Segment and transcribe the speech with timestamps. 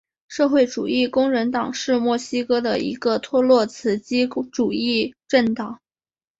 [0.27, 5.79] 社会主义工人党是墨西哥的一个托洛茨基主义政党。